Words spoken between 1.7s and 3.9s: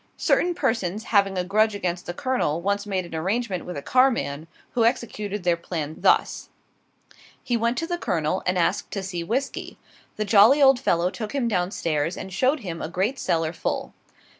against the Colonel, once made an arrangement with a